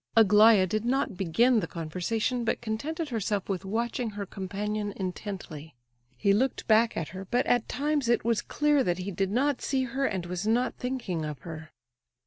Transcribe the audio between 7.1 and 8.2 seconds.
but at times